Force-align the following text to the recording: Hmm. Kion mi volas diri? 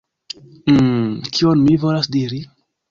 Hmm. 0.71 1.05
Kion 1.37 1.63
mi 1.69 1.81
volas 1.87 2.13
diri? 2.19 2.45